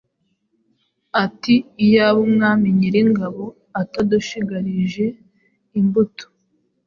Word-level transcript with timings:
ati, 1.23 1.55
‘Iyaba 1.85 2.19
Umwami 2.27 2.67
Nyiringabo 2.79 3.43
atadushigarije 3.81 5.05
imbuto, 5.79 6.25